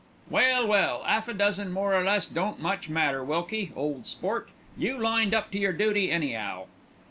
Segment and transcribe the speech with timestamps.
[0.31, 4.49] "Well, well, 'alf a dozen more or less don't much matter, Wilkie, old sport.
[4.75, 6.65] You lined up to your duty, any'ow."